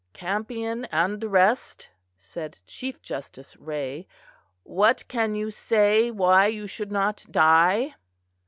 [0.13, 4.07] "Campion and the rest," said Chief Justice Wray,
[4.63, 7.93] "What can you say why you should not die?"